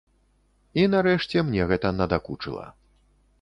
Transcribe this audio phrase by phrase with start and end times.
[0.81, 2.65] І нарэшце мне гэта надакучыла.